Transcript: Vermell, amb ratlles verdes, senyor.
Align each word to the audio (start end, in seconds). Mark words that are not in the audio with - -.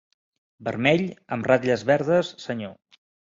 Vermell, 0.67 1.03
amb 1.37 1.49
ratlles 1.51 1.85
verdes, 1.91 2.31
senyor. 2.47 3.01